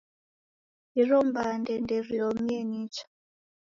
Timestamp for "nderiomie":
1.83-2.59